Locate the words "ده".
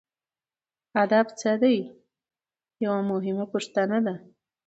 4.05-4.15